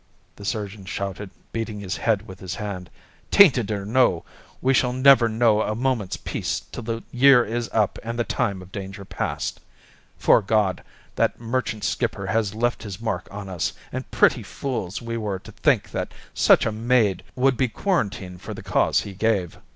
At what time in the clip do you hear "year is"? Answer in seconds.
7.11-7.69